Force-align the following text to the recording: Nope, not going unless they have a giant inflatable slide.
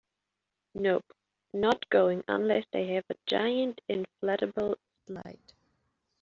Nope, 0.73 1.13
not 1.53 1.87
going 1.89 2.23
unless 2.27 2.65
they 2.73 2.87
have 2.95 3.05
a 3.11 3.15
giant 3.27 3.81
inflatable 3.87 4.77
slide. 5.05 5.53